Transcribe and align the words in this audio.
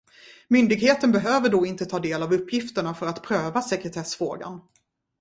Myndigheten 0.47 1.11
behöver 1.11 1.49
då 1.49 1.65
inte 1.65 1.85
ta 1.85 1.99
del 1.99 2.23
av 2.23 2.33
uppgifterna 2.33 2.93
för 2.93 3.07
att 3.07 3.23
pröva 3.23 3.61
sekretessfrågan. 3.61 4.61